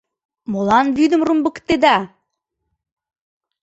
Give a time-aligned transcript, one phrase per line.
[0.51, 1.97] —Молан вӱдым румбыктеда?!